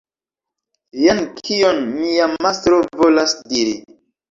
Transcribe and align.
Jen 1.01 1.21
kion 1.41 1.85
mia 1.99 2.31
mastro 2.47 2.83
volas 3.05 3.39
diri. 3.55 3.79